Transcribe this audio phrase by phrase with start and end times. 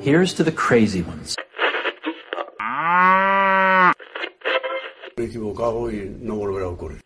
[0.00, 1.36] Here's to the crazy ones.
[5.16, 7.00] Me he equivocado y no volverá a ocurrir.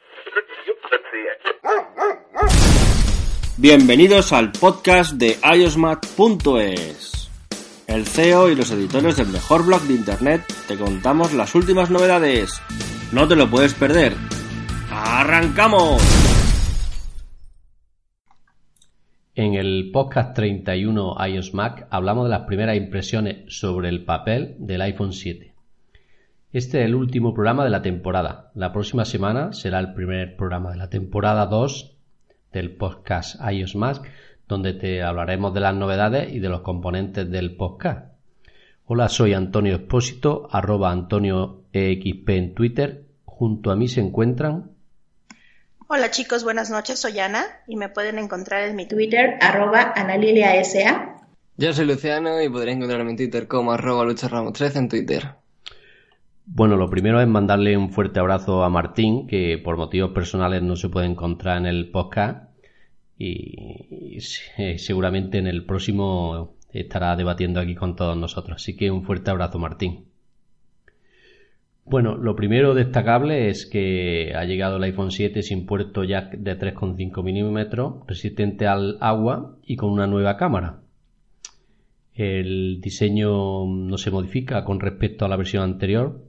[3.59, 7.31] Bienvenidos al podcast de iosmat.es.
[7.87, 12.51] El CEO y los editores del mejor blog de internet te contamos las últimas novedades.
[13.13, 14.15] No te lo puedes perder.
[14.91, 16.01] ¡Arrancamos!
[19.41, 24.81] En el podcast 31 iOS Mac hablamos de las primeras impresiones sobre el papel del
[24.81, 25.55] iPhone 7.
[26.53, 28.51] Este es el último programa de la temporada.
[28.57, 31.97] La próxima semana será el primer programa de la temporada 2
[32.53, 34.11] del podcast iOS Mac,
[34.49, 38.15] donde te hablaremos de las novedades y de los componentes del podcast.
[38.87, 43.05] Hola, soy Antonio Expósito, arroba Antonio EXP en Twitter.
[43.25, 44.73] Junto a mí se encuentran
[45.91, 51.17] Hola chicos, buenas noches, soy Ana y me pueden encontrar en mi Twitter, arroba analiliasa.
[51.57, 55.29] Yo soy Luciano y podréis encontrarme en Twitter como arroba lucharamos13 en Twitter.
[56.45, 60.77] Bueno, lo primero es mandarle un fuerte abrazo a Martín, que por motivos personales no
[60.77, 62.51] se puede encontrar en el podcast
[63.17, 64.19] y,
[64.77, 68.57] seguramente en el próximo estará debatiendo aquí con todos nosotros.
[68.57, 70.08] Así que un fuerte abrazo, Martín.
[71.91, 76.59] Bueno, lo primero destacable es que ha llegado el iPhone 7 sin puerto jack de
[76.59, 80.81] 3,5 milímetros, resistente al agua y con una nueva cámara.
[82.13, 86.27] El diseño no se modifica con respecto a la versión anterior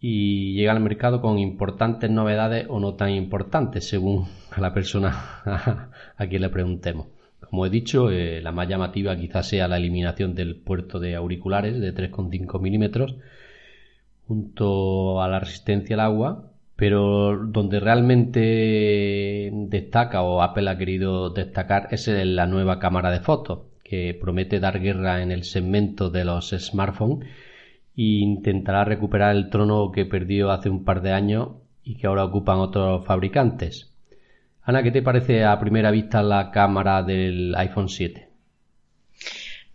[0.00, 5.90] y llega al mercado con importantes novedades o no tan importantes según a la persona
[6.16, 7.08] a quien le preguntemos.
[7.40, 11.78] Como he dicho, eh, la más llamativa quizás sea la eliminación del puerto de auriculares
[11.78, 13.16] de 3,5 milímetros
[14.30, 21.88] junto a la resistencia al agua, pero donde realmente destaca o Apple ha querido destacar
[21.90, 26.50] es la nueva cámara de fotos, que promete dar guerra en el segmento de los
[26.50, 27.28] smartphones
[27.96, 31.48] e intentará recuperar el trono que perdió hace un par de años
[31.82, 33.92] y que ahora ocupan otros fabricantes.
[34.62, 38.29] Ana, ¿qué te parece a primera vista la cámara del iPhone 7?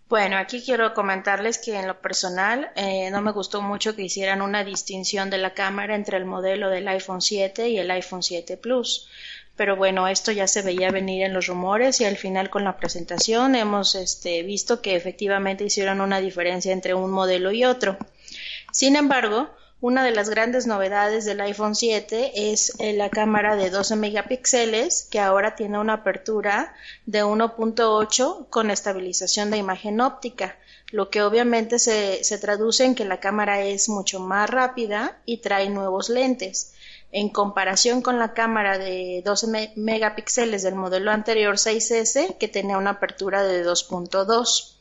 [0.08, 4.44] Bueno, aquí quiero comentarles que en lo personal eh, no me gustó mucho que hicieran
[4.44, 8.56] una distinción de la cámara entre el modelo del iPhone 7 y el iPhone 7
[8.58, 9.08] Plus.
[9.56, 12.78] Pero bueno, esto ya se veía venir en los rumores y al final con la
[12.78, 17.98] presentación hemos este, visto que efectivamente hicieron una diferencia entre un modelo y otro.
[18.72, 19.50] Sin embargo,
[19.82, 25.08] una de las grandes novedades del iPhone 7 es eh, la cámara de 12 megapíxeles
[25.12, 26.74] que ahora tiene una apertura
[27.06, 30.58] de 1.8 con estabilización de imagen óptica,
[30.92, 35.38] lo que obviamente se, se traduce en que la cámara es mucho más rápida y
[35.38, 36.74] trae nuevos lentes.
[37.12, 42.92] En comparación con la cámara de 12 megapíxeles del modelo anterior 6S que tenía una
[42.92, 44.75] apertura de 2.2.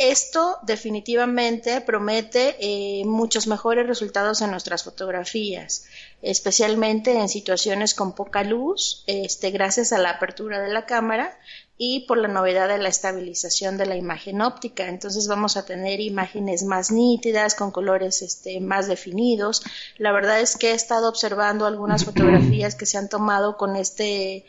[0.00, 5.84] Esto definitivamente promete eh, muchos mejores resultados en nuestras fotografías,
[6.22, 11.38] especialmente en situaciones con poca luz, este, gracias a la apertura de la cámara
[11.76, 14.88] y por la novedad de la estabilización de la imagen óptica.
[14.88, 19.62] Entonces vamos a tener imágenes más nítidas, con colores este, más definidos.
[19.98, 24.46] La verdad es que he estado observando algunas fotografías que se han tomado con este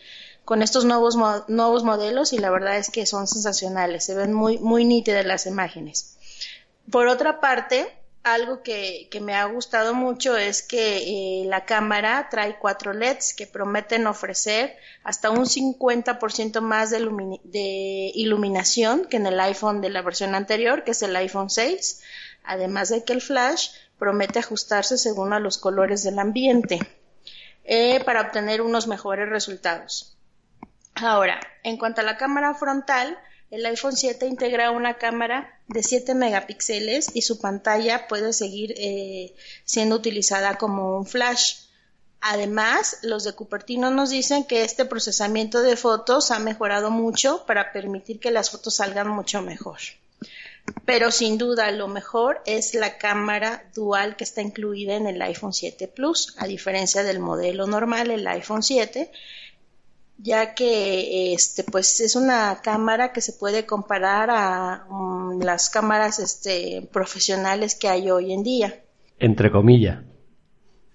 [0.51, 4.83] con estos nuevos, modelos y la verdad es que son sensacionales, se ven muy, muy
[4.83, 6.17] nítidas las imágenes.
[6.91, 7.87] Por otra parte,
[8.23, 13.47] algo que, me ha gustado mucho es que eh, la cámara trae cuatro LEDs que
[13.47, 14.75] prometen ofrecer
[15.05, 16.99] hasta un 50% más de,
[17.45, 22.01] de, iluminación que en el iPhone de la versión anterior, que es el iPhone 6,
[22.43, 26.79] además de que el flash promete ajustarse según a los colores del ambiente
[27.63, 30.17] eh, para obtener unos mejores resultados.
[31.01, 33.17] Ahora, en cuanto a la cámara frontal,
[33.49, 39.33] el iPhone 7 integra una cámara de 7 megapíxeles y su pantalla puede seguir eh,
[39.65, 41.55] siendo utilizada como un flash.
[42.21, 47.71] Además, los de Cupertino nos dicen que este procesamiento de fotos ha mejorado mucho para
[47.71, 49.79] permitir que las fotos salgan mucho mejor.
[50.85, 55.53] Pero sin duda lo mejor es la cámara dual que está incluida en el iPhone
[55.53, 59.11] 7 Plus, a diferencia del modelo normal, el iPhone 7,
[60.23, 66.19] ya que este pues es una cámara que se puede comparar a um, las cámaras
[66.19, 68.83] este profesionales que hay hoy en día.
[69.17, 69.99] Entre comillas.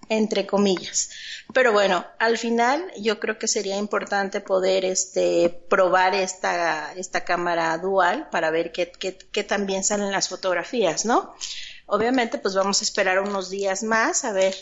[0.09, 1.09] Entre comillas.
[1.53, 7.77] Pero bueno al final yo creo que sería importante poder este probar esta esta cámara
[7.77, 11.33] dual para ver qué, qué, qué tan bien salen las fotografías no
[11.85, 14.55] obviamente pues vamos a esperar unos días más a ver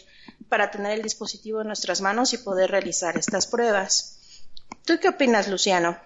[0.49, 4.15] para tener el dispositivo en nuestras manos y poder realizar estas pruebas
[4.85, 5.97] ¿Tú qué opinas, Luciano?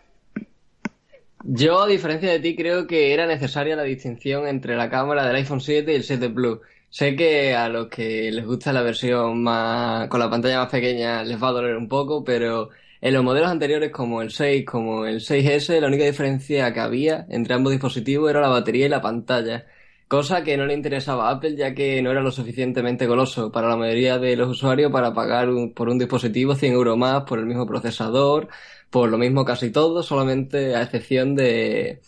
[1.43, 5.35] Yo, a diferencia de ti, creo que era necesaria la distinción entre la cámara del
[5.35, 6.59] iPhone 7 y el 7 Plus.
[6.89, 11.23] Sé que a los que les gusta la versión más con la pantalla más pequeña
[11.23, 12.69] les va a doler un poco, pero
[13.01, 17.25] en los modelos anteriores como el 6, como el 6S, la única diferencia que había
[17.29, 19.65] entre ambos dispositivos era la batería y la pantalla.
[20.09, 23.69] Cosa que no le interesaba a Apple ya que no era lo suficientemente goloso para
[23.69, 27.45] la mayoría de los usuarios para pagar por un dispositivo 100 euros más por el
[27.45, 28.47] mismo procesador,
[28.89, 32.01] por lo mismo casi todo, solamente a excepción de,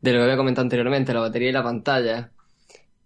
[0.00, 2.32] de lo que había comentado anteriormente, la batería y la pantalla.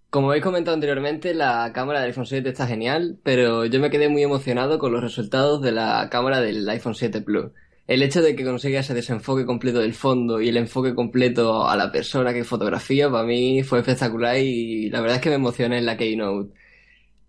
[0.08, 4.08] Como habéis comentado anteriormente, la cámara del iPhone 7 está genial, pero yo me quedé
[4.08, 7.52] muy emocionado con los resultados de la cámara del iPhone 7 Plus.
[7.88, 11.74] El hecho de que consiga ese desenfoque completo del fondo y el enfoque completo a
[11.74, 15.78] la persona que fotografía, para mí fue espectacular y la verdad es que me emocioné
[15.78, 16.52] en la Keynote.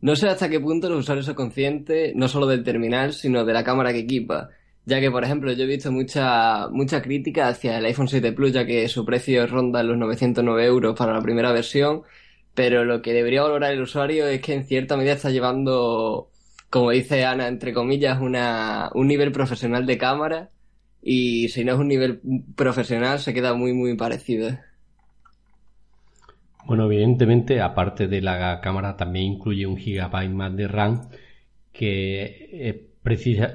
[0.01, 3.53] No sé hasta qué punto los usuarios son conscientes, no solo del terminal, sino de
[3.53, 4.49] la cámara que equipa.
[4.85, 8.51] Ya que, por ejemplo, yo he visto mucha, mucha crítica hacia el iPhone 7 Plus,
[8.51, 12.03] ya que su precio ronda los 909 euros para la primera versión,
[12.53, 16.31] pero lo que debería valorar el usuario es que en cierta medida está llevando,
[16.69, 20.49] como dice Ana, entre comillas, una, un nivel profesional de cámara
[21.01, 22.19] y si no es un nivel
[22.55, 24.49] profesional se queda muy muy parecido.
[26.65, 31.09] Bueno, evidentemente, aparte de la cámara, también incluye un gigabyte más de RAM
[31.71, 32.75] que es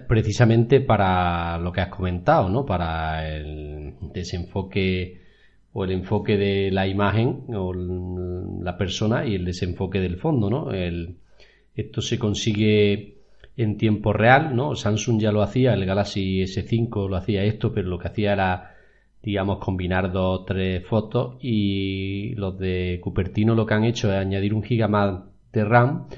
[0.08, 2.64] precisamente para lo que has comentado, ¿no?
[2.64, 5.20] Para el desenfoque
[5.72, 10.72] o el enfoque de la imagen o la persona y el desenfoque del fondo, ¿no?
[10.72, 11.18] El,
[11.74, 13.18] esto se consigue
[13.56, 14.74] en tiempo real, ¿no?
[14.74, 18.74] Samsung ya lo hacía, el Galaxy S5 lo hacía esto, pero lo que hacía era,
[19.22, 24.18] digamos, combinar dos o tres fotos y los de Cupertino lo que han hecho es
[24.18, 25.20] añadir un giga más
[25.52, 26.08] de RAM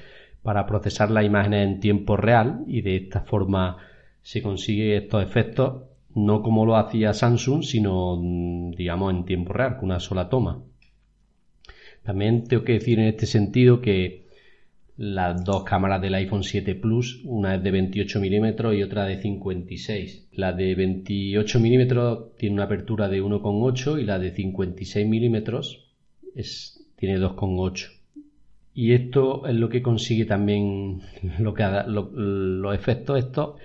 [0.43, 3.79] para procesar las imágenes en tiempo real y de esta forma
[4.23, 5.83] se consigue estos efectos
[6.15, 10.63] no como lo hacía Samsung, sino mm, digamos en tiempo real, con una sola toma.
[12.03, 14.26] También tengo que decir en este sentido que
[14.99, 19.21] las dos cámaras del iPhone 7 Plus, una es de 28 milímetros y otra de
[19.21, 20.29] 56.
[20.33, 25.87] La de 28 milímetros tiene una apertura de 1,8 y la de 56 milímetros
[26.97, 27.91] tiene 2,8.
[28.75, 31.03] Y esto es lo que consigue también
[31.39, 33.57] lo que los efectos estos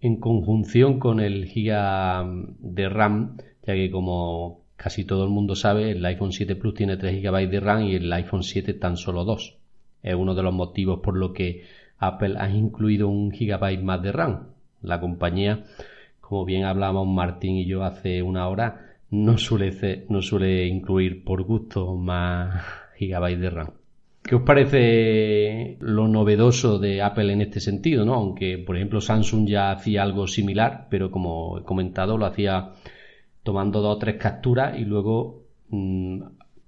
[0.00, 2.24] en conjunción con el giga
[2.58, 3.36] de RAM,
[3.66, 7.48] ya que como casi todo el mundo sabe, el iPhone 7 Plus tiene 3 GB
[7.48, 9.58] de RAM y el iPhone 7 tan solo 2.
[10.04, 11.64] Es uno de los motivos por lo que
[11.98, 14.48] Apple ha incluido un gigabyte más de RAM.
[14.82, 15.64] La compañía,
[16.20, 21.42] como bien hablábamos Martín y yo hace una hora, no suele, no suele incluir por
[21.42, 22.62] gusto más
[22.98, 23.70] gigabytes de RAM.
[24.22, 28.04] ¿Qué os parece lo novedoso de Apple en este sentido?
[28.04, 28.14] ¿no?
[28.14, 32.72] Aunque, por ejemplo, Samsung ya hacía algo similar, pero como he comentado, lo hacía
[33.42, 36.22] tomando dos o tres capturas y luego mm,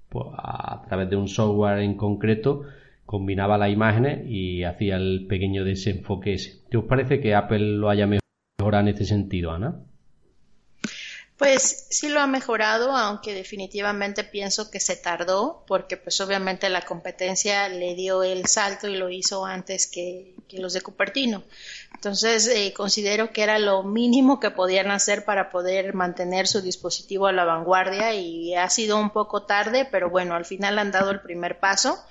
[0.08, 2.62] pues, a través de un software en concreto
[3.06, 6.64] combinaba las imágenes y hacía el pequeño desenfoque ese.
[6.70, 9.84] ¿Qué os parece que Apple lo haya mejorado en este sentido, Ana?
[11.36, 16.80] Pues sí lo ha mejorado, aunque definitivamente pienso que se tardó, porque pues obviamente la
[16.80, 21.42] competencia le dio el salto y lo hizo antes que, los de Cupertino.
[21.92, 27.26] Entonces eh, considero que era lo mínimo que podían hacer para poder mantener su dispositivo
[27.26, 31.10] a la vanguardia y ha sido un poco tarde, pero bueno, al final han dado
[31.10, 32.02] el primer paso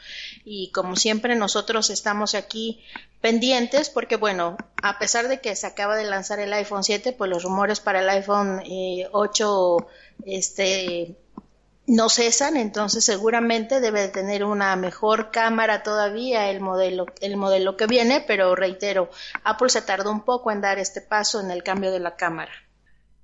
[0.44, 2.84] y como siempre nosotros estamos aquí
[3.22, 4.56] pendientes porque bueno,
[4.88, 8.02] a pesar de que se acaba de lanzar el iPhone 7, pues los rumores para
[8.02, 8.62] el iPhone
[9.12, 9.86] 8 eh,
[10.28, 11.16] este
[11.88, 17.78] no cesan, entonces seguramente debe de tener una mejor cámara todavía el modelo el modelo
[17.78, 19.10] que viene, pero reitero,
[19.44, 22.52] Apple se tardó un poco en dar este paso en el cambio de la cámara.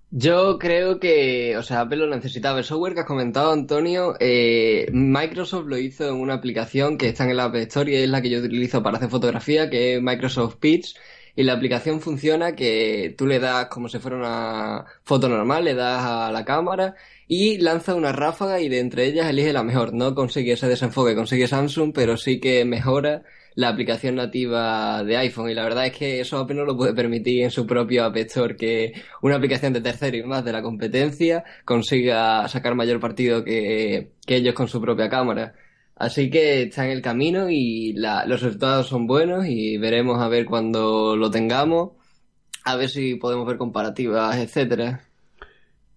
[0.09, 2.57] Yo creo que, o sea, Apple lo necesitaba.
[2.59, 7.23] El software que has comentado, Antonio, eh, Microsoft lo hizo en una aplicación que está
[7.23, 10.01] en el App Store y es la que yo utilizo para hacer fotografía, que es
[10.01, 10.95] Microsoft Pitch.
[11.35, 15.75] Y la aplicación funciona que tú le das como si fuera una foto normal, le
[15.75, 16.95] das a la cámara
[17.27, 19.93] y lanza una ráfaga y de entre ellas elige la mejor.
[19.93, 23.23] No consigue ese desenfoque, consigue Samsung, pero sí que mejora
[23.55, 27.43] la aplicación nativa de iPhone y la verdad es que eso apenas lo puede permitir
[27.43, 31.43] en su propio App Store que una aplicación de tercero y más de la competencia
[31.65, 35.53] consiga sacar mayor partido que, ellos con su propia cámara.
[36.01, 40.45] Así que está en el camino y los resultados son buenos y veremos a ver
[40.45, 41.91] cuando lo tengamos,
[42.65, 45.03] a ver si podemos ver comparativas, etcétera.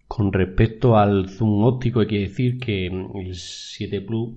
[0.06, 4.34] Con respecto al zoom óptico hay que decir que el 7 Plus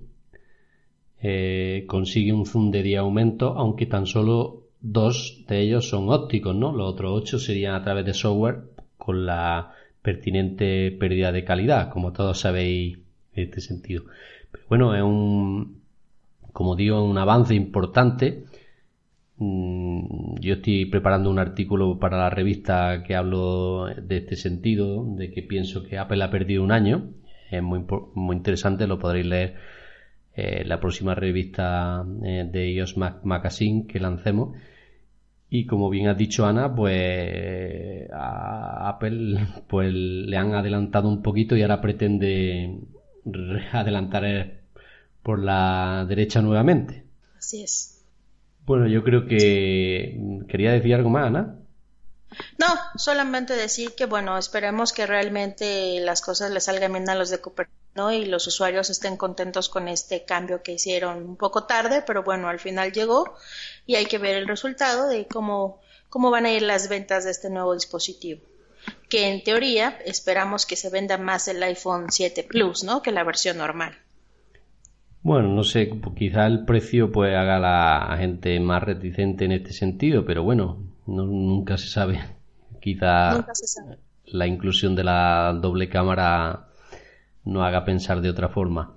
[1.22, 6.56] eh, consigue un zoom de 10 aumento, aunque tan solo dos de ellos son ópticos,
[6.56, 6.72] ¿no?
[6.72, 8.62] Los otros ocho serían a través de software
[8.98, 13.00] con la pertinente pérdida de calidad, como todos sabéis
[13.34, 14.06] en este sentido.
[14.70, 15.82] Bueno, es un,
[16.54, 18.46] como digo, un avance importante.
[19.38, 25.32] Mm, yo estoy preparando un artículo para la revista que hablo de este sentido, de
[25.32, 27.12] que pienso que Apple ha perdido un año.
[27.50, 29.56] Es muy, muy interesante, lo podréis leer
[30.36, 34.58] en eh, la próxima revista eh, de iOS Magazine que lancemos.
[35.50, 41.56] Y como bien has dicho Ana, pues a Apple pues le han adelantado un poquito
[41.56, 42.80] y ahora pretende
[43.72, 44.57] adelantar
[45.28, 47.04] por la derecha nuevamente.
[47.38, 48.02] Así es.
[48.66, 50.18] Bueno, yo creo que
[50.48, 51.58] quería decir algo más, Ana.
[52.58, 57.30] No, solamente decir que bueno, esperemos que realmente las cosas le salgan bien a los
[57.30, 62.06] de Cupertino y los usuarios estén contentos con este cambio que hicieron un poco tarde,
[62.08, 63.36] pero bueno, al final llegó
[63.86, 67.32] y hay que ver el resultado de cómo, cómo van a ir las ventas de
[67.32, 68.40] este nuevo dispositivo.
[69.10, 73.02] Que en teoría esperamos que se venda más el iPhone 7 Plus, ¿no?
[73.02, 74.07] Que la versión normal.
[75.22, 79.74] Bueno, no sé, quizá el precio pues haga a la gente más reticente en este
[79.74, 82.20] sentido, pero bueno, nunca se sabe.
[82.82, 83.46] Quizá
[84.26, 86.68] la inclusión de la doble cámara
[87.44, 88.94] no haga pensar de otra forma.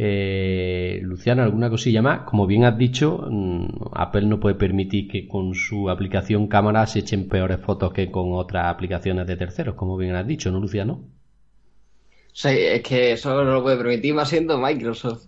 [0.00, 2.20] Eh, Luciana, ¿alguna cosilla más?
[2.20, 7.00] Como bien has dicho, mm, Apple no puede permitir que con su aplicación cámara se
[7.00, 11.00] echen peores fotos que con otras aplicaciones de terceros, como bien has dicho, ¿no, Luciano?
[12.32, 15.26] Sí, es que eso no lo puede permitir más siendo Microsoft.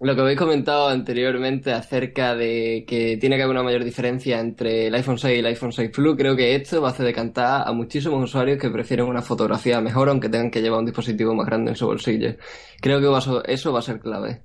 [0.00, 4.88] Lo que habéis comentado anteriormente acerca de que tiene que haber una mayor diferencia entre
[4.88, 7.66] el iPhone 6 y el iPhone 6 Plus, creo que esto va a hacer decantar
[7.66, 11.46] a muchísimos usuarios que prefieren una fotografía mejor aunque tengan que llevar un dispositivo más
[11.46, 12.36] grande en su bolsillo.
[12.80, 14.42] Creo que eso va a ser clave.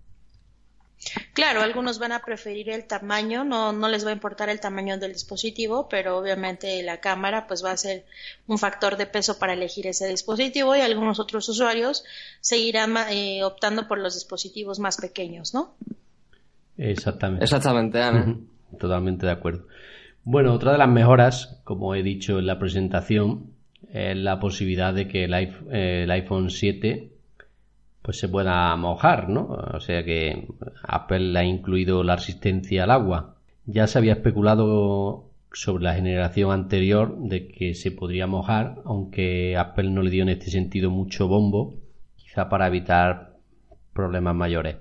[1.33, 4.97] Claro, algunos van a preferir el tamaño, no, no les va a importar el tamaño
[4.97, 8.05] del dispositivo, pero obviamente la cámara pues va a ser
[8.47, 12.03] un factor de peso para elegir ese dispositivo y algunos otros usuarios
[12.39, 15.73] seguirán eh, optando por los dispositivos más pequeños, ¿no?
[16.77, 17.43] Exactamente.
[17.43, 18.37] Exactamente, Ana.
[18.79, 19.67] Totalmente de acuerdo.
[20.23, 23.51] Bueno, otra de las mejoras, como he dicho en la presentación,
[23.91, 27.10] es la posibilidad de que el iPhone 7
[28.01, 29.47] pues se pueda mojar, ¿no?
[29.73, 30.47] O sea que
[30.83, 33.35] Apple ha incluido la resistencia al agua.
[33.65, 39.89] Ya se había especulado sobre la generación anterior de que se podría mojar, aunque Apple
[39.89, 41.75] no le dio en este sentido mucho bombo,
[42.15, 43.37] quizá para evitar
[43.93, 44.77] problemas mayores.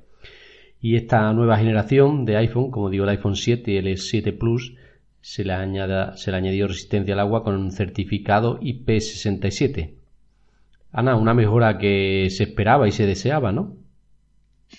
[0.80, 4.74] Y esta nueva generación de iPhone, como digo el iPhone 7 y el S7 Plus,
[5.20, 9.99] se le, añada, se le añadió resistencia al agua con un certificado IP67,
[10.92, 13.76] Ana, una mejora que se esperaba y se deseaba, ¿no?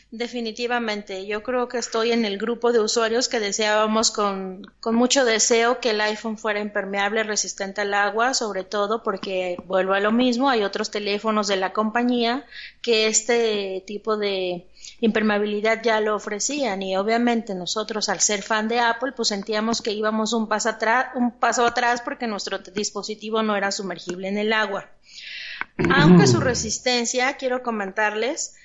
[0.09, 5.25] Definitivamente, yo creo que estoy en el grupo de usuarios que deseábamos con, con, mucho
[5.25, 10.11] deseo que el iPhone fuera impermeable, resistente al agua, sobre todo porque, vuelvo a lo
[10.11, 12.45] mismo, hay otros teléfonos de la compañía
[12.81, 14.67] que este tipo de
[15.01, 19.91] impermeabilidad ya lo ofrecían y obviamente nosotros al ser fan de Apple pues sentíamos que
[19.91, 24.53] íbamos un paso atrás, un paso atrás porque nuestro dispositivo no era sumergible en el
[24.53, 24.89] agua.
[25.77, 28.55] Aunque su resistencia, quiero comentarles,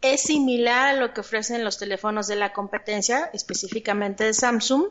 [0.00, 4.88] es similar a lo que ofrecen los teléfonos de la competencia, específicamente de Samsung,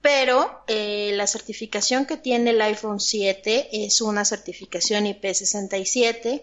[0.00, 6.42] pero eh, la certificación que tiene el iPhone 7 es una certificación IP67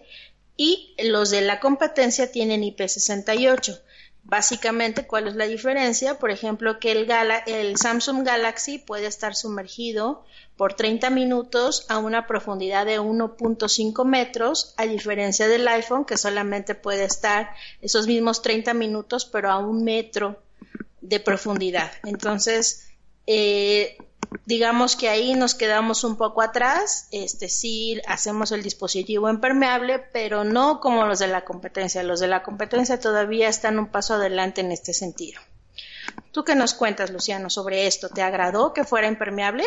[0.56, 3.80] y los de la competencia tienen IP68.
[4.24, 6.18] Básicamente, ¿cuál es la diferencia?
[6.18, 10.24] Por ejemplo, que el, Samsung Galaxy puede estar sumergido
[10.56, 16.74] por 30 minutos a una profundidad de 1.5 metros, a diferencia del iPhone que solamente
[16.74, 17.50] puede estar
[17.80, 20.40] esos mismos 30 minutos, pero a un metro
[21.00, 21.90] de profundidad.
[22.04, 22.88] Entonces,
[23.26, 23.98] eh,
[24.46, 30.44] digamos que ahí nos quedamos un poco atrás, este sí hacemos el dispositivo impermeable, pero
[30.44, 32.02] no como los de la competencia.
[32.02, 35.40] Los de la competencia todavía están un paso adelante en este sentido.
[36.32, 38.08] ¿Tú qué nos cuentas, Luciano, sobre esto?
[38.08, 39.64] ¿Te agradó que fuera impermeable?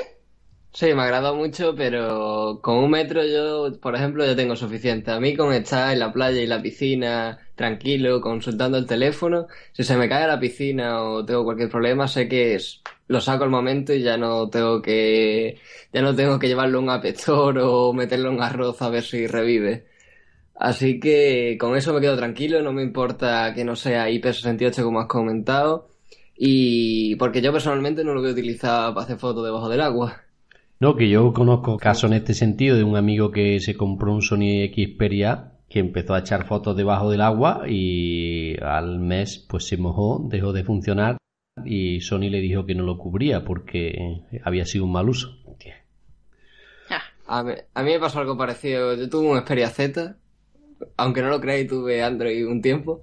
[0.74, 5.12] Sí, me agradó mucho, pero con un metro yo, por ejemplo, ya tengo suficiente.
[5.12, 9.84] A mí con estar en la playa y la piscina, tranquilo, consultando el teléfono, si
[9.84, 13.50] se me cae la piscina o tengo cualquier problema, sé que es, lo saco al
[13.50, 15.58] momento y ya no tengo que,
[15.94, 19.28] ya no tengo que llevarlo a un apestor o meterlo en arroz a ver si
[19.28, 19.86] revive.
[20.58, 25.02] Así que con eso me quedo tranquilo, no me importa que no sea IP68 como
[25.02, 25.90] has comentado.
[26.38, 30.22] Y porque yo personalmente no lo voy a utilizar para hacer fotos debajo del agua.
[30.80, 34.22] No, que yo conozco casos en este sentido de un amigo que se compró un
[34.22, 39.76] Sony Xperia que empezó a echar fotos debajo del agua y al mes pues se
[39.76, 41.18] mojó, dejó de funcionar
[41.66, 45.38] y Sony le dijo que no lo cubría porque había sido un mal uso.
[47.28, 48.96] A mí, a mí me pasó algo parecido.
[48.96, 50.16] Yo tuve un Xperia Z,
[50.96, 53.02] aunque no lo creáis, tuve Android un tiempo.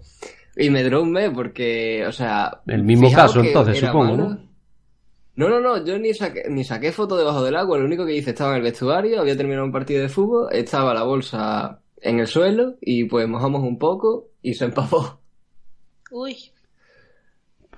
[0.56, 2.62] Y me duró un mes porque, o sea...
[2.66, 4.28] El mismo caso entonces, supongo, malo.
[4.28, 4.52] ¿no?
[5.34, 8.14] No, no, no, yo ni saqué, ni saqué foto debajo del agua, lo único que
[8.14, 12.18] hice estaba en el vestuario, había terminado un partido de fútbol, estaba la bolsa en
[12.20, 15.20] el suelo y pues mojamos un poco y se empapó.
[16.10, 16.36] Uy,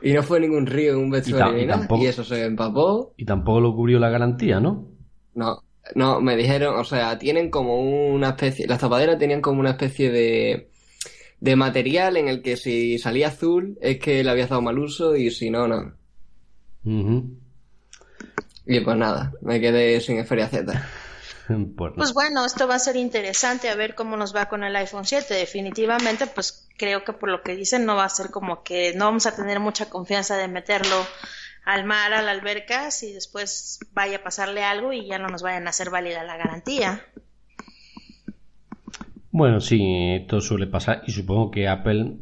[0.03, 2.25] Y no fue ningún río en un vestuario ta- y ni nada, tampoco- y eso
[2.25, 3.15] se empapó.
[3.17, 4.89] Y tampoco lo cubrió la garantía, ¿no?
[5.35, 5.63] No,
[5.95, 10.11] no, me dijeron, o sea, tienen como una especie, las tapaderas tenían como una especie
[10.11, 10.69] de,
[11.41, 15.15] de material en el que si salía azul es que le habías dado mal uso
[15.17, 15.95] y si no, no.
[16.85, 17.37] Ujú.
[18.67, 20.87] Y pues nada, me quedé sin Xperia Z.
[21.77, 21.97] Pues no.
[21.97, 25.05] pues bueno, esto va a ser interesante a ver cómo nos va con el iPhone
[25.05, 25.35] 7.
[25.35, 29.07] Definitivamente, pues creo que por lo que dicen no va a ser como que no
[29.07, 30.97] vamos a tener mucha confianza de meterlo
[31.65, 35.43] al mar, a la alberca, si después vaya a pasarle algo y ya no nos
[35.43, 37.03] vayan a hacer válida la garantía.
[39.31, 39.81] Bueno, sí,
[40.15, 42.19] esto suele pasar y supongo que Apple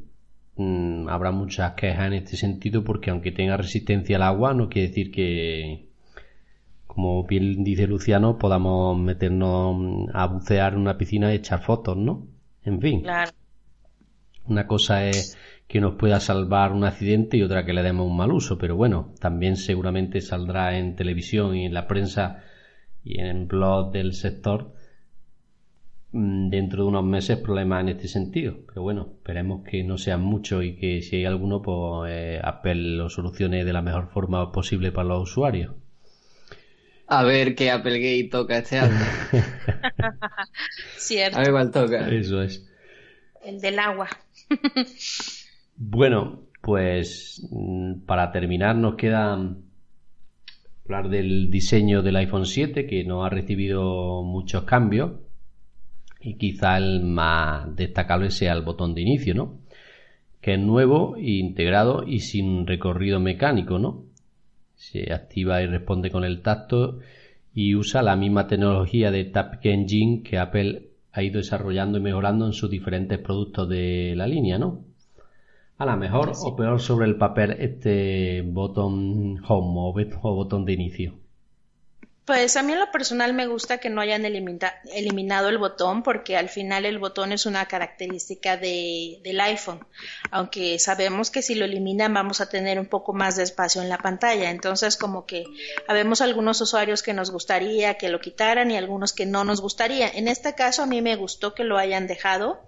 [0.57, 4.88] mm, habrá muchas quejas en este sentido porque aunque tenga resistencia al agua no quiere
[4.88, 5.91] decir que,
[6.92, 11.96] como bien dice Luciano, podamos meternos mm, a bucear en una piscina y echar fotos,
[11.96, 12.26] ¿no?
[12.64, 13.32] En fin, Claro.
[14.46, 18.16] una cosa es que nos pueda salvar un accidente y otra que le demos un
[18.18, 22.42] mal uso, pero bueno, también seguramente saldrá en televisión y en la prensa
[23.02, 24.75] y en blog del sector
[26.12, 28.58] mm, dentro de unos meses problemas en este sentido.
[28.66, 32.75] Pero bueno, esperemos que no sean muchos y que si hay alguno, pues eh, Apple
[32.99, 35.72] lo solucione de la mejor forma posible para los usuarios.
[37.14, 38.99] A ver qué Applegate toca este año.
[40.97, 42.09] Cierto, A ver cuál toca.
[42.09, 42.66] Eso es.
[43.45, 44.09] el del agua.
[45.76, 49.35] Bueno, pues mm, para terminar nos queda
[50.85, 55.12] hablar del diseño del iPhone 7 que no ha recibido muchos cambios
[56.19, 59.59] y quizá el más destacable sea el botón de inicio, ¿no?
[60.40, 64.12] Que es nuevo, integrado y sin recorrido mecánico, ¿no?
[64.83, 66.99] Se activa y responde con el tacto
[67.55, 72.47] y usa la misma tecnología de Tap Engine que Apple ha ido desarrollando y mejorando
[72.47, 74.81] en sus diferentes productos de la línea, ¿no?
[75.79, 81.14] A la mejor o peor sobre el papel este botón home o, botón de inicio.
[82.24, 86.37] Pues a mí en lo personal me gusta que no hayan eliminado el botón porque
[86.37, 89.85] al final el botón es una característica de, del iPhone,
[90.30, 93.88] aunque sabemos que si lo eliminan vamos a tener un poco más de espacio en
[93.88, 95.46] la pantalla, entonces como que
[95.88, 100.08] habemos algunos usuarios que nos gustaría que lo quitaran y algunos que no nos gustaría.
[100.08, 102.64] En este caso a mí me gustó que lo hayan dejado.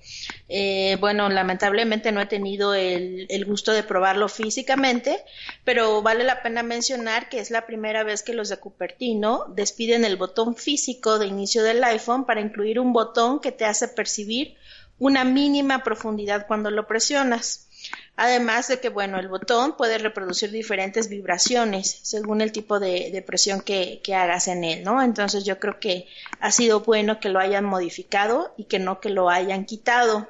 [0.49, 5.25] Eh, bueno, lamentablemente no he tenido el, el gusto de probarlo físicamente,
[5.63, 10.05] pero vale la pena mencionar que es la primera vez que los de Cupertino despiden
[10.05, 14.57] el botón físico de inicio del iPhone para incluir un botón que te hace percibir
[14.99, 17.69] una mínima profundidad cuando lo presionas.
[18.17, 23.61] Además de que, bueno, el botón puede reproducir diferentes vibraciones según el tipo de, presión
[23.61, 25.03] que, que hagas en él, ¿no?
[25.03, 26.07] Entonces yo creo que
[26.41, 30.29] ha sido bueno que lo hayan modificado y que no que lo hayan quitado.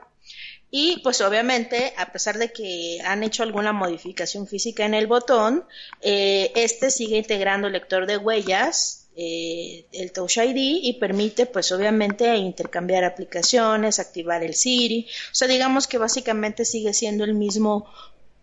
[0.76, 5.64] Y pues obviamente, a pesar de que han hecho alguna modificación física en el botón,
[6.00, 11.70] eh, este sigue integrando el lector de huellas, eh, el Touch ID y permite pues
[11.72, 15.06] obviamente intercambiar aplicaciones, activar el Siri.
[15.30, 17.86] O sea, digamos que básicamente sigue siendo el mismo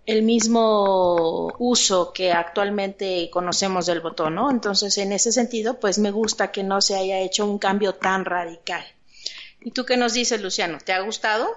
[0.06, 4.50] el mismo uso que actualmente conocemos del botón, ¿no?
[4.50, 8.26] Entonces, en ese sentido, pues me gusta que no se haya hecho un cambio tan
[8.26, 8.84] radical.
[9.64, 10.80] ¿Y tú qué nos dices, Luciano?
[10.84, 11.48] ¿Te ha gustado?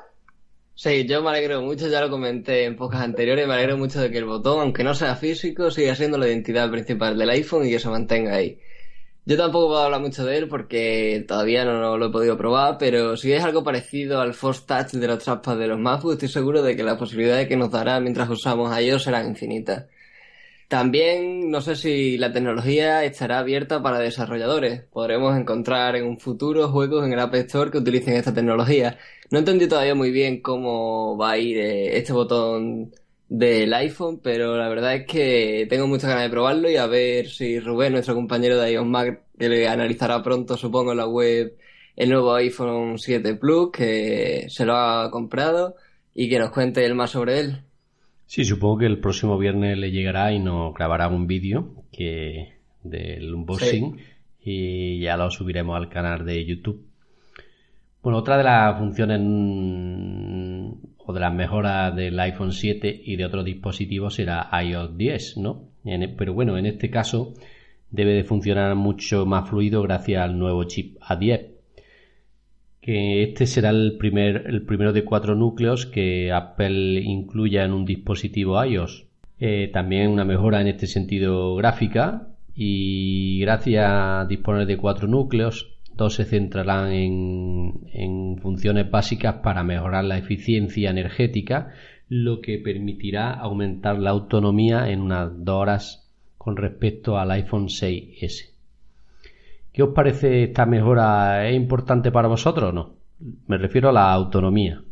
[0.74, 4.10] Sí, yo me alegro mucho, ya lo comenté en pocas anteriores, me alegro mucho de
[4.10, 7.70] que el botón, aunque no sea físico, siga siendo la identidad principal del iPhone y
[7.70, 8.58] que se mantenga ahí.
[9.26, 13.16] Yo tampoco puedo hablar mucho de él porque todavía no lo he podido probar, pero
[13.16, 16.62] si es algo parecido al Force Touch de los trackpads de los MacBook, estoy seguro
[16.62, 19.86] de que las posibilidades que nos dará mientras usamos iOS serán infinitas.
[20.68, 24.82] También no sé si la tecnología estará abierta para desarrolladores.
[24.92, 28.98] Podremos encontrar en un futuro juegos en el App Store que utilicen esta tecnología.
[29.30, 32.92] No entendí todavía muy bien cómo va a ir eh, este botón
[33.36, 37.28] del iPhone, pero la verdad es que tengo muchas ganas de probarlo y a ver
[37.28, 41.56] si Rubén, nuestro compañero de iOS Mac, que le analizará pronto, supongo, en la web
[41.96, 45.74] el nuevo iPhone 7 Plus, que se lo ha comprado,
[46.14, 47.62] y que nos cuente él más sobre él.
[48.26, 53.34] Sí, supongo que el próximo viernes le llegará y nos grabará un vídeo que del
[53.34, 53.96] unboxing
[54.40, 56.86] y ya lo subiremos al canal de YouTube.
[58.00, 63.24] Bueno, otra de las funciones mm, o de las mejoras del iPhone 7 y de
[63.24, 65.68] otros dispositivos será iOS 10, ¿no?
[65.84, 67.34] E- pero bueno, en este caso
[67.90, 71.54] debe de funcionar mucho más fluido gracias al nuevo chip A10
[72.84, 77.86] que este será el, primer, el primero de cuatro núcleos que Apple incluya en un
[77.86, 79.06] dispositivo iOS.
[79.40, 85.73] Eh, también una mejora en este sentido gráfica y gracias a disponer de cuatro núcleos,
[85.96, 91.72] dos se centrarán en, en funciones básicas para mejorar la eficiencia energética,
[92.08, 98.50] lo que permitirá aumentar la autonomía en unas dos horas con respecto al iPhone 6S.
[99.72, 101.48] ¿Qué os parece esta mejora?
[101.48, 102.94] ¿Es importante para vosotros o no?
[103.48, 104.82] Me refiero a la autonomía.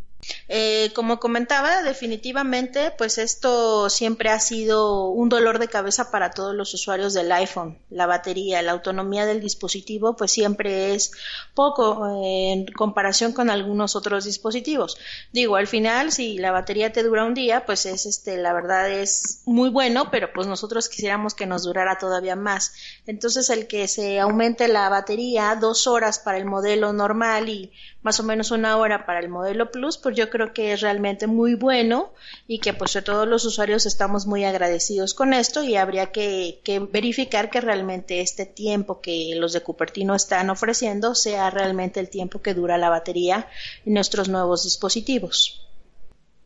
[0.49, 6.55] Eh, como comentaba, definitivamente, pues esto siempre ha sido un dolor de cabeza para todos
[6.55, 7.79] los usuarios del iPhone.
[7.91, 11.13] La batería, la autonomía del dispositivo, pues siempre es
[11.55, 14.97] poco eh, en comparación con algunos otros dispositivos.
[15.33, 18.91] Digo, al final, si la batería te dura un día, pues es este, la verdad
[18.91, 22.73] es muy bueno, pero pues nosotros quisiéramos que nos durara todavía más.
[23.07, 28.19] Entonces, el que se aumente la batería dos horas para el modelo normal y más
[28.21, 31.55] o menos una hora para el modelo Plus, pues yo creo que es realmente muy
[31.55, 32.13] bueno
[32.47, 36.61] y que pues todos los usuarios estamos muy agradecidos con esto y habría que,
[36.93, 42.43] verificar que realmente este tiempo que los de Cupertino están ofreciendo sea realmente el tiempo
[42.43, 43.47] que dura la batería
[43.87, 45.69] en nuestros nuevos dispositivos.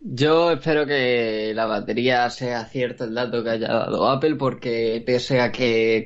[0.01, 5.41] Yo espero que la batería sea cierto el dato que haya dado Apple porque pese
[5.41, 6.05] a que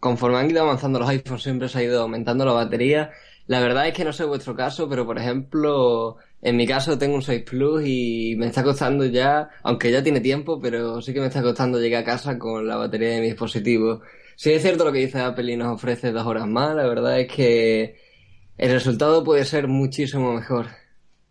[0.00, 3.10] conforme han ido avanzando los iPhones siempre se ha ido aumentando la batería
[3.46, 7.16] la verdad es que no sé vuestro caso, pero por ejemplo, en mi caso tengo
[7.16, 11.20] un 6 Plus y me está costando ya, aunque ya tiene tiempo, pero sí que
[11.20, 14.00] me está costando llegar a casa con la batería de mi dispositivo.
[14.36, 17.20] Si es cierto lo que dice Apple y nos ofrece dos horas más, la verdad
[17.20, 17.96] es que
[18.58, 20.66] el resultado puede ser muchísimo mejor.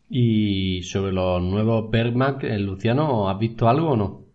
[0.09, 4.25] Y sobre los nuevos Bergmac, eh, Luciano, ¿has visto algo o no?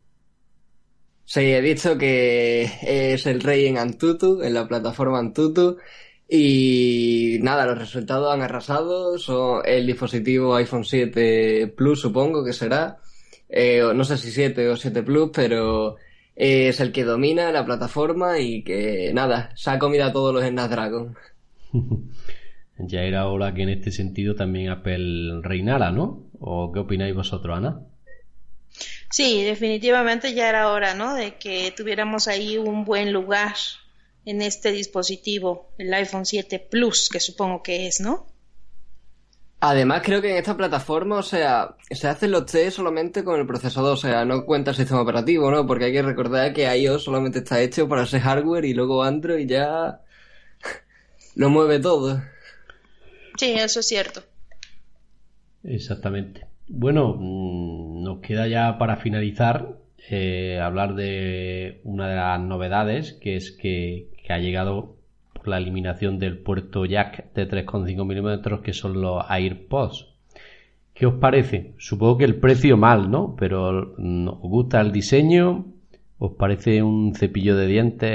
[1.24, 5.76] Sí, he visto que es el rey en Antutu, en la plataforma Antutu,
[6.28, 9.18] y nada, los resultados han arrasado.
[9.18, 12.98] Son el dispositivo iPhone 7 Plus, supongo que será.
[13.48, 15.96] Eh, no sé si 7 o 7 Plus, pero
[16.34, 20.44] es el que domina la plataforma y que nada, se ha comido a todos los
[20.44, 21.16] Snapdragon.
[22.78, 26.24] ya era hora que en este sentido también Apple reinara, ¿no?
[26.40, 27.80] ¿O qué opináis vosotros, Ana?
[29.10, 31.14] Sí, definitivamente ya era hora, ¿no?
[31.14, 33.54] De que tuviéramos ahí un buen lugar
[34.26, 38.26] en este dispositivo, el iPhone 7 Plus, que supongo que es, ¿no?
[39.60, 43.46] Además, creo que en esta plataforma, o sea, se hacen los test solamente con el
[43.46, 45.66] procesador, o sea, no cuenta el sistema operativo, ¿no?
[45.66, 49.48] Porque hay que recordar que iOS solamente está hecho para ese hardware y luego Android
[49.48, 50.02] ya
[51.36, 52.20] lo mueve todo.
[53.38, 54.22] Sí, eso es cierto.
[55.64, 56.46] Exactamente.
[56.68, 59.78] Bueno, mm, nos queda ya para finalizar
[60.10, 64.96] eh, hablar de una de las novedades, que es que que ha llegado
[65.32, 70.06] por la eliminación del puerto jack de 3,5 milímetros que son los AirPods.
[70.92, 71.74] ¿Qué os parece?
[71.78, 73.36] Supongo que el precio mal, ¿no?
[73.38, 75.66] Pero ¿os gusta el diseño?
[76.18, 78.10] ¿Os parece un cepillo de dientes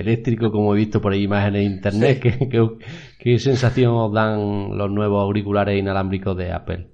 [0.00, 2.22] eléctrico como he visto por ahí imágenes en internet?
[3.18, 6.86] ¿Qué, sensación os dan los nuevos auriculares inalámbricos de Apple?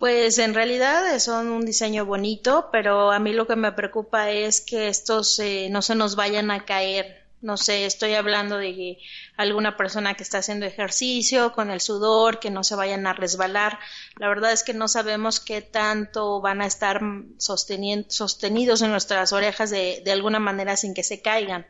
[0.00, 4.62] Pues en realidad son un diseño bonito, pero a mí lo que me preocupa es
[4.62, 7.26] que estos eh, no se nos vayan a caer.
[7.42, 8.96] No sé, estoy hablando de
[9.36, 13.78] alguna persona que está haciendo ejercicio con el sudor, que no se vayan a resbalar.
[14.16, 17.02] La verdad es que no sabemos qué tanto van a estar
[17.36, 21.66] sostenidos en nuestras orejas de, de alguna manera sin que se caigan.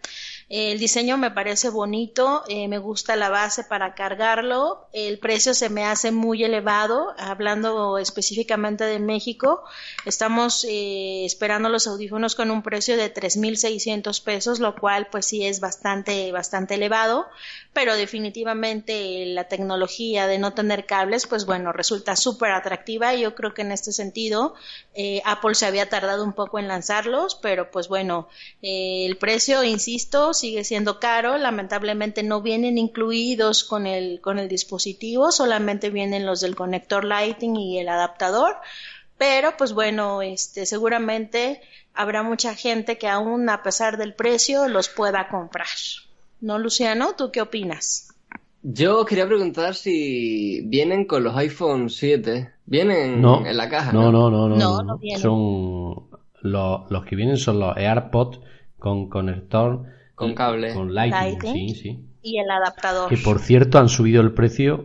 [0.53, 5.69] El diseño me parece bonito, eh, me gusta la base para cargarlo, el precio se
[5.69, 9.63] me hace muy elevado, hablando específicamente de México,
[10.07, 15.47] estamos eh, esperando los audífonos con un precio de 3.600 pesos, lo cual pues sí
[15.47, 17.27] es bastante, bastante elevado,
[17.73, 23.37] pero definitivamente la tecnología de no tener cables, pues bueno, resulta súper atractiva y yo
[23.37, 24.55] creo que en este sentido
[24.95, 28.27] eh, Apple se había tardado un poco en lanzarlos, pero pues bueno,
[28.63, 35.31] el precio, insisto, sigue siendo caro, lamentablemente no vienen incluidos con el, con el dispositivo,
[35.31, 38.57] solamente vienen los del conector Lighting y el adaptador,
[39.19, 41.61] pero pues bueno, este, seguramente
[41.95, 45.67] habrá mucha gente que aún a pesar del precio los pueda comprar.
[46.41, 47.15] ¿No, Luciano?
[47.17, 48.09] ¿Tú qué opinas?
[48.63, 52.51] Yo quería preguntar si vienen con los iPhone 7.
[52.67, 53.93] ¿Vienen en la caja?
[53.93, 54.83] No, no, no, no.
[54.83, 56.09] no, Son
[56.43, 58.41] los, los, que vienen son los AirPods
[58.79, 59.85] con conector
[60.21, 60.75] con cable.
[60.75, 61.99] Con Lightning, sí, sí.
[62.23, 63.09] Y el adaptador.
[63.09, 64.85] Que por cierto han subido el precio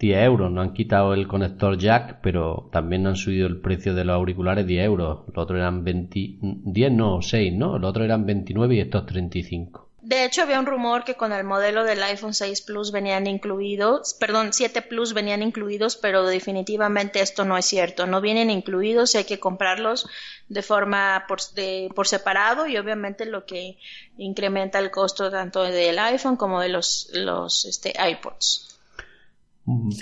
[0.00, 0.50] 10 euros.
[0.50, 4.66] No han quitado el conector jack, pero también han subido el precio de los auriculares
[4.66, 5.20] 10 euros.
[5.28, 7.78] Los otros eran 20, 10 no, 6, ¿no?
[7.78, 9.90] Los otros eran 29 y estos 35.
[10.02, 14.14] De hecho, había un rumor que con el modelo del iPhone 6 Plus venían incluidos,
[14.14, 18.08] perdón, 7 Plus venían incluidos, pero definitivamente esto no es cierto.
[18.08, 20.08] No vienen incluidos y hay que comprarlos
[20.48, 23.78] de forma por, de, por separado y obviamente lo que
[24.18, 28.80] incrementa el costo tanto del iPhone como de los, los este, iPods.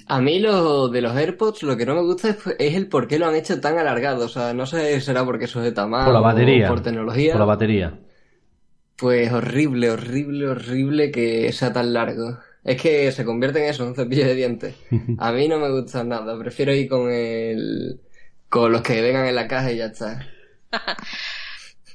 [0.06, 3.06] A mí lo de los AirPods lo que no me gusta es, es el por
[3.06, 4.24] qué lo han hecho tan alargado.
[4.24, 6.64] O sea, no sé si será porque eso es de tamaño Por la batería.
[6.64, 7.32] o por tecnología.
[7.32, 7.98] Por la batería.
[9.00, 12.38] Pues horrible, horrible, horrible que sea tan largo.
[12.62, 14.76] Es que se convierte en eso, un cepillo de dientes.
[15.18, 18.00] A mí no me gusta nada, prefiero ir con el...
[18.50, 20.26] con los que vengan en la caja y ya está.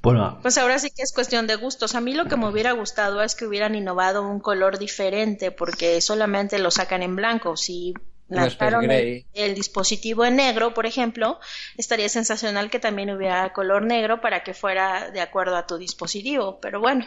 [0.01, 1.95] Bueno, Pues ahora sí que es cuestión de gustos.
[1.95, 5.99] A mí lo que me hubiera gustado es que hubieran innovado un color diferente, porque
[5.99, 7.57] solamente lo sacan en blanco.
[7.57, 7.95] Si
[8.27, 9.25] lanzaron el, Gray.
[9.33, 11.39] el dispositivo en negro, por ejemplo,
[11.77, 16.59] estaría sensacional que también hubiera color negro para que fuera de acuerdo a tu dispositivo.
[16.61, 17.05] Pero bueno,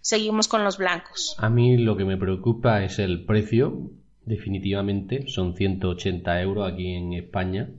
[0.00, 1.34] seguimos con los blancos.
[1.38, 3.90] a mí lo que me preocupa es el precio.
[4.24, 7.70] Definitivamente son 180 euros aquí en España.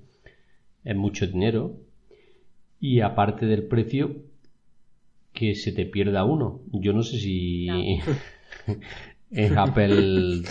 [0.84, 1.78] Es mucho dinero.
[2.82, 4.18] Y aparte del precio,
[5.32, 6.62] que se te pierda uno.
[6.72, 7.68] Yo no sé si
[9.32, 10.44] en Apple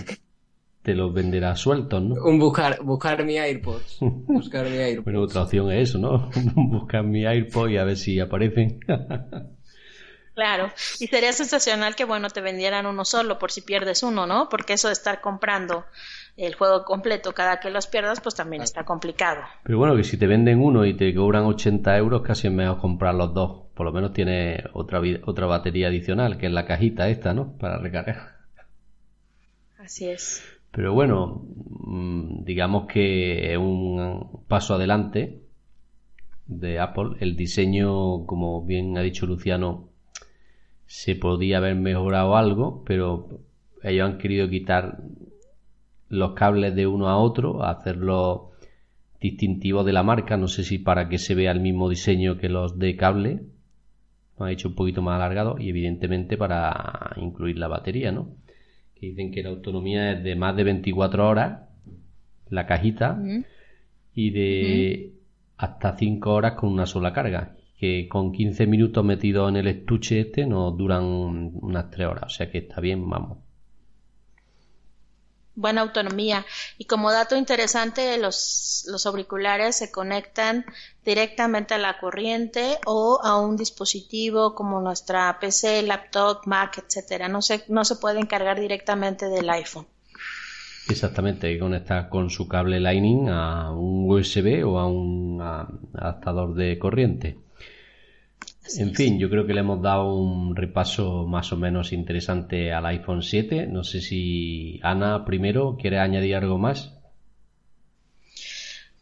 [0.83, 2.15] te los venderá sueltos, ¿no?
[2.25, 3.99] Un buscar, buscar mi AirPods.
[4.01, 5.05] Buscar mi AirPods.
[5.05, 6.31] Bueno, otra opción es eso, ¿no?
[6.55, 8.81] Buscar mi AirPod y a ver si aparecen.
[10.35, 14.49] Claro, y sería sensacional que, bueno, te vendieran uno solo por si pierdes uno, ¿no?
[14.49, 15.85] Porque eso de estar comprando
[16.39, 19.43] el juego completo cada que los pierdas, pues también está complicado.
[19.63, 22.79] Pero bueno, que si te venden uno y te cobran 80 euros, casi es mejor
[22.79, 23.67] comprar los dos.
[23.75, 27.59] Por lo menos tiene otra, otra batería adicional, que es la cajita esta, ¿no?
[27.59, 28.37] Para recargar.
[29.79, 30.43] Así es.
[30.73, 31.47] Pero bueno,
[31.87, 35.43] mm, digamos que es un paso adelante
[36.47, 37.17] de Apple.
[37.21, 39.91] El diseño, como bien ha dicho Luciano,
[40.87, 43.29] se podía haber mejorado algo, pero
[43.83, 45.03] ellos han querido quitar
[46.09, 48.53] los cables de uno a otro, hacerlo
[49.21, 50.37] distintivo de la marca.
[50.37, 53.43] No sé si para que se vea el mismo diseño que los de cable.
[54.39, 58.37] Lo han hecho un poquito más alargado y evidentemente para incluir la batería, ¿no?
[59.03, 61.63] Que dicen que la autonomía es de más de 24 horas,
[62.49, 63.21] la cajita,
[64.15, 65.15] y de
[65.57, 70.21] hasta 5 horas con una sola carga, que con 15 minutos metidos en el estuche
[70.21, 73.39] este nos duran unas 3 horas, o sea que está bien, vamos.
[75.55, 76.47] Buena autonomía.
[76.79, 80.65] Y como dato interesante, los, los auriculares se conectan
[81.05, 87.29] directamente a la corriente o a un dispositivo como nuestra PC, laptop, Mac, etcétera.
[87.29, 89.87] No se, no se pueden cargar directamente del iPhone.
[90.89, 96.79] Exactamente, que conectar con su cable Lightning a un USB o a un adaptador de
[96.79, 97.39] corriente.
[98.79, 102.87] En fin, yo creo que le hemos dado un repaso más o menos interesante al
[102.87, 103.67] iPhone 7.
[103.67, 106.93] No sé si Ana primero quiere añadir algo más.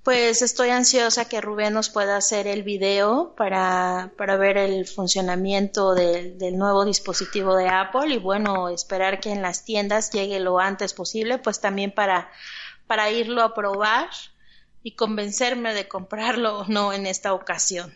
[0.02, 5.94] Pues estoy ansiosa que Rubén nos pueda hacer el video para, para ver el funcionamiento
[5.94, 10.58] del, del nuevo dispositivo de Apple y bueno, esperar que en las tiendas llegue lo
[10.58, 12.30] antes posible, pues también para,
[12.86, 14.08] para irlo a probar
[14.82, 17.92] y convencerme de comprarlo o no en esta ocasión.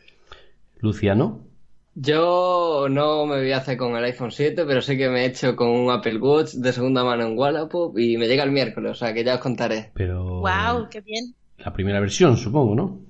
[0.77, 1.54] Luciano.
[1.97, 5.27] Yo no me voy a hacer con el iPhone 7, pero sé que me he
[5.27, 8.91] hecho con un Apple Watch de segunda mano en Wallapop y me llega el miércoles,
[8.93, 9.91] o sea que ya os contaré.
[9.95, 10.89] Pero ¡Wow!
[10.91, 11.35] ¡Qué bien!
[11.59, 13.01] la primera versión, supongo, ¿no?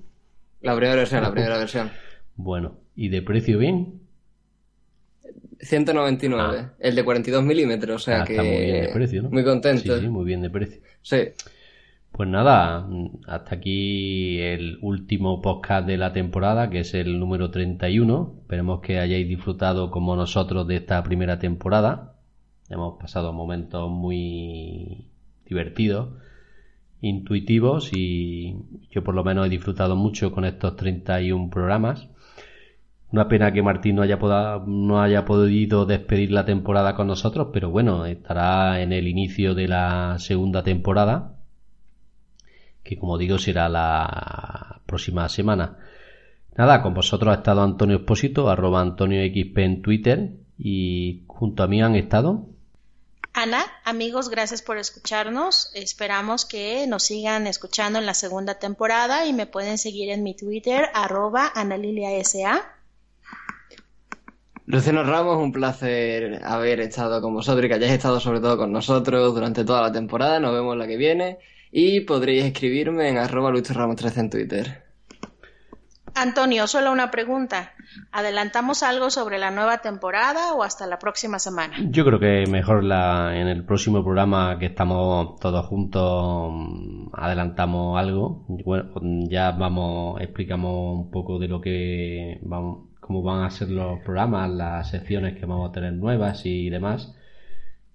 [0.61, 1.89] La primera versión, la primera versión.
[2.35, 4.01] Bueno, ¿y de precio bien?
[5.59, 9.29] 199, el de 42 milímetros, o sea Ah, que está muy bien de precio, ¿no?
[9.31, 9.95] muy contento.
[9.95, 10.79] Sí, sí, muy bien de precio.
[11.01, 11.17] Sí.
[12.15, 12.87] Pues nada,
[13.27, 18.35] hasta aquí el último podcast de la temporada, que es el número 31.
[18.41, 22.13] Esperemos que hayáis disfrutado como nosotros de esta primera temporada.
[22.69, 25.09] Hemos pasado momentos muy
[25.45, 26.07] divertidos,
[27.01, 28.55] intuitivos y
[28.91, 32.07] yo por lo menos he disfrutado mucho con estos 31 programas.
[33.11, 37.49] Una pena que Martín no haya, poda- no haya podido despedir la temporada con nosotros,
[37.51, 41.34] pero bueno, estará en el inicio de la segunda temporada
[42.85, 45.77] que como digo será la próxima semana.
[46.55, 51.67] Nada, con vosotros ha estado Antonio Espósito, arroba Antonio XP en Twitter y junto a
[51.67, 52.45] mí han estado.
[53.33, 55.71] Ana, amigos, gracias por escucharnos.
[55.73, 60.35] Esperamos que nos sigan escuchando en la segunda temporada y me pueden seguir en mi
[60.35, 62.61] Twitter, arroba analiliasa.
[64.67, 68.71] Luciano Ramos, un placer haber estado con vosotros y que hayáis estado sobre todo con
[68.71, 70.39] nosotros durante toda la temporada.
[70.39, 71.39] Nos vemos la que viene.
[71.77, 74.83] Y podréis escribirme en arroba Luis Ramos 13 en Twitter.
[76.13, 77.73] Antonio, solo una pregunta.
[78.13, 81.75] ¿Adelantamos algo sobre la nueva temporada o hasta la próxima semana?
[81.89, 87.99] Yo creo que mejor la, en el próximo programa que estamos todos juntos mm, adelantamos
[87.99, 88.45] algo.
[88.47, 88.93] Bueno,
[89.29, 94.49] ya vamos, explicamos un poco de lo que vamos, cómo van a ser los programas,
[94.49, 97.13] las secciones que vamos a tener nuevas y demás.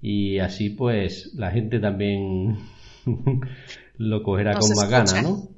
[0.02, 2.58] Y así pues la gente también
[3.96, 5.48] lo cogerá Nos con más ganas, ¿no?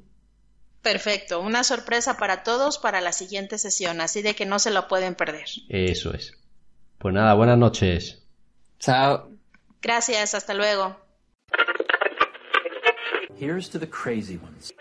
[0.81, 4.87] Perfecto, una sorpresa para todos para la siguiente sesión, así de que no se lo
[4.87, 5.45] pueden perder.
[5.69, 6.33] Eso es.
[6.97, 8.21] Pues nada, buenas noches.
[8.79, 9.29] Chao.
[9.81, 10.97] Gracias, hasta luego.
[13.39, 14.73] Here's to the crazy ones.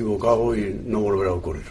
[0.00, 1.66] equivocado y no volverá a ocurrir.